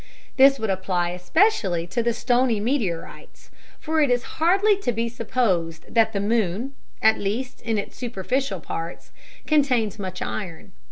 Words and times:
This 0.35 0.57
would 0.57 0.71
apply 0.71 1.11
especially 1.11 1.85
to 1.85 2.01
the 2.01 2.11
stony 2.11 2.59
meteorites, 2.59 3.51
for 3.79 4.01
it 4.01 4.09
is 4.09 4.23
hardly 4.41 4.75
to 4.79 4.91
be 4.91 5.07
supposed 5.07 5.93
that 5.93 6.11
the 6.11 6.19
moon, 6.19 6.73
at 7.03 7.19
least 7.19 7.61
in 7.61 7.77
its 7.77 7.97
superficial 7.97 8.61
parts, 8.61 9.11
contains 9.45 9.99
much 9.99 10.19
iron. 10.19 10.71